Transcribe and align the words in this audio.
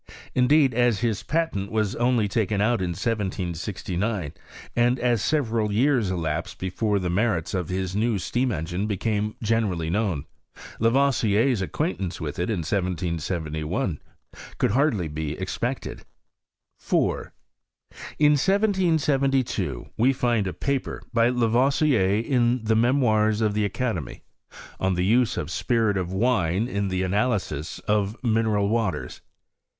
Indeed 0.33 0.73
as 0.73 1.01
his 1.01 1.21
patent 1.21 1.69
was 1.71 1.95
only 1.95 2.27
taken 2.27 2.59
out 2.59 2.81
in 2.81 2.93
1769, 2.97 4.33
and 4.75 4.97
as 4.99 5.21
several 5.21 5.71
years 5.71 6.09
elapsed 6.09 6.57
before 6.57 6.97
the 6.97 7.11
merits 7.11 7.53
of 7.53 7.69
his 7.69 7.95
new 7.95 8.17
steam 8.17 8.51
engine 8.51 8.87
became 8.87 9.35
generally 9.43 9.91
known, 9.91 10.25
Lavoisier's 10.79 11.61
acquaintance 11.61 12.19
with 12.19 12.39
it 12.39 12.49
in 12.49 12.61
1771 12.63 13.99
could 14.57 14.71
hardly 14.71 15.07
be 15.07 15.33
expected. 15.37 16.01
4. 16.79 17.31
In 18.17 18.31
1772 18.31 19.89
we 19.97 20.13
find 20.13 20.47
a 20.47 20.53
paper, 20.53 21.03
by 21.13 21.29
Lavoisier, 21.29 22.23
in 22.23 22.63
the 22.63 22.75
Memoirs 22.75 23.39
of 23.39 23.53
the 23.53 23.65
Academy," 23.65 24.23
On 24.79 24.95
the 24.95 25.05
Use 25.05 25.37
of 25.37 25.51
Spirit 25.51 25.95
of 25.95 26.11
Wine 26.11 26.67
in 26.67 26.87
the 26.87 27.03
analysis 27.03 27.77
of 27.87 28.17
Mineral 28.23 28.67
Waters." 28.67 29.21